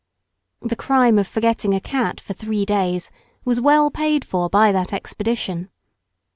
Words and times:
The 0.63 0.75
crime 0.75 1.19
of 1.19 1.27
forgetting 1.27 1.75
a 1.75 1.79
cat 1.79 2.19
for 2.19 2.33
three 2.33 2.65
days 2.65 3.11
was 3.45 3.61
well 3.61 3.91
paid 3.91 4.25
for 4.25 4.49
by 4.49 4.71
that 4.71 4.91
expedition. 4.91 5.69